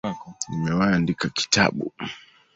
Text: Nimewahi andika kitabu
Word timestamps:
Nimewahi 0.47 0.93
andika 0.95 1.27
kitabu 1.37 1.91